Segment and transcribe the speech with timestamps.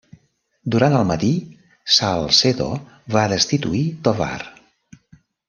[0.75, 1.29] Durant el matí,
[1.97, 2.71] Salcedo
[3.17, 4.33] va destituir Tovar.